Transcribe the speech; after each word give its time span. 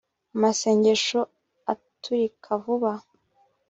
amasengesho 0.35 1.19
aturika 1.73 2.49
vuba' 2.63 2.93